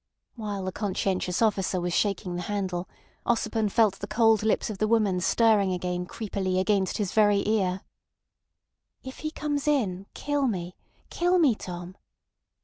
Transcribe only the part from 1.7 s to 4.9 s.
was shaking the handle, Ossipon felt the cold lips of the